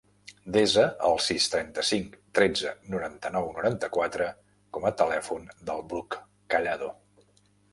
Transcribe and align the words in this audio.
Desa 0.53 0.83
el 1.09 1.19
sis, 1.25 1.49
trenta-cinc, 1.55 2.15
tretze, 2.39 2.71
noranta-nou, 2.95 3.51
noranta-quatre 3.59 4.31
com 4.79 4.89
a 4.89 4.93
telèfon 5.03 5.47
del 5.69 5.85
Bruc 5.93 6.19
Callado. 6.57 6.91